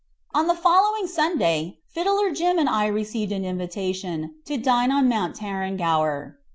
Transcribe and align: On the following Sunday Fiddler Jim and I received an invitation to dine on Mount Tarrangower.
On 0.33 0.47
the 0.47 0.55
following 0.55 1.05
Sunday 1.05 1.77
Fiddler 1.85 2.31
Jim 2.33 2.57
and 2.57 2.67
I 2.67 2.87
received 2.87 3.31
an 3.31 3.45
invitation 3.45 4.33
to 4.45 4.57
dine 4.57 4.91
on 4.91 5.07
Mount 5.07 5.35
Tarrangower. 5.35 6.37